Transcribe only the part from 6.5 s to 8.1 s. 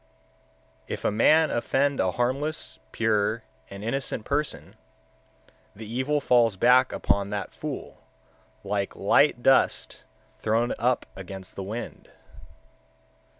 back upon that fool,